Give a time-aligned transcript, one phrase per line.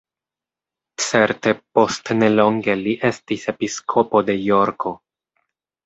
[1.07, 5.01] Certe post nelonge li estis episkopo de Jorko.